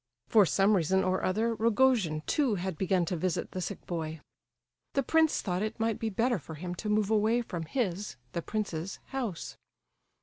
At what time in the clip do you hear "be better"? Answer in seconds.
5.99-6.39